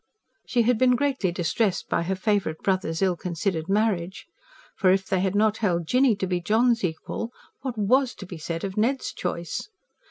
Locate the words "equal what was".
6.83-8.15